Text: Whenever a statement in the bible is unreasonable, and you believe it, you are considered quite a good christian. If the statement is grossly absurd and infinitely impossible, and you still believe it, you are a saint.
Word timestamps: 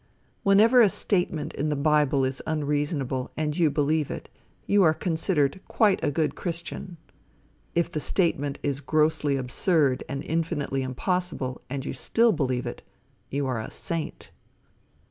Whenever 0.41 0.81
a 0.81 0.89
statement 0.89 1.53
in 1.53 1.69
the 1.69 1.75
bible 1.75 2.25
is 2.25 2.41
unreasonable, 2.47 3.29
and 3.37 3.55
you 3.59 3.69
believe 3.69 4.09
it, 4.09 4.29
you 4.65 4.81
are 4.81 4.95
considered 4.95 5.61
quite 5.67 6.03
a 6.03 6.09
good 6.09 6.33
christian. 6.33 6.97
If 7.75 7.91
the 7.91 7.99
statement 7.99 8.57
is 8.63 8.81
grossly 8.81 9.35
absurd 9.35 10.03
and 10.09 10.23
infinitely 10.23 10.81
impossible, 10.81 11.61
and 11.69 11.85
you 11.85 11.93
still 11.93 12.31
believe 12.31 12.65
it, 12.65 12.81
you 13.29 13.45
are 13.45 13.61
a 13.61 13.69
saint. 13.69 14.31